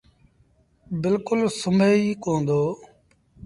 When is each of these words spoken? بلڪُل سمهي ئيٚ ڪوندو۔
بلڪُل 1.01 1.39
سمهي 1.59 1.93
ئيٚ 2.03 2.19
ڪوندو۔ 2.23 2.61